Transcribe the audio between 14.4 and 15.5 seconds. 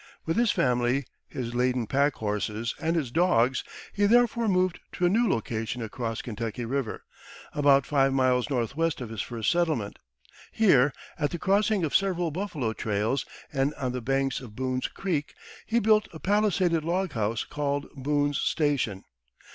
of Boone's Creek,